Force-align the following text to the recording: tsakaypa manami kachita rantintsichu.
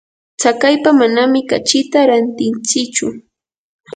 tsakaypa 0.39 0.89
manami 0.99 1.39
kachita 1.49 1.97
rantintsichu. 2.09 3.07